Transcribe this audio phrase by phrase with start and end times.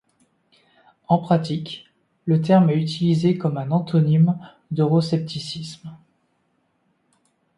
[1.09, 1.85] En pratique,
[2.25, 4.35] le terme est utilisé comme un antonyme
[4.71, 5.91] d'euroscepticisme.